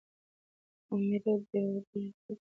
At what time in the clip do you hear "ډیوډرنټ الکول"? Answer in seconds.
1.49-2.03